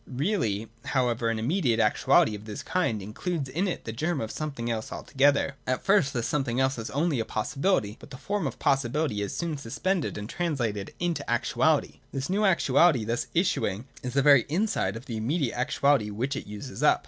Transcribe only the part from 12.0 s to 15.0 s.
This new actuality thus issuing is the very inside